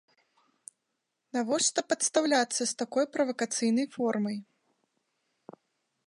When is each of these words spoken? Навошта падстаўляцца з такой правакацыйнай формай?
Навошта 1.35 1.79
падстаўляцца 1.91 2.57
з 2.65 2.71
такой 2.81 3.05
правакацыйнай 3.17 3.87
формай? 3.97 4.41